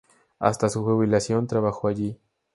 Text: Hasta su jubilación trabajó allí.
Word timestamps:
Hasta 0.39 0.67
su 0.67 0.83
jubilación 0.83 1.45
trabajó 1.45 1.87
allí. 1.87 2.17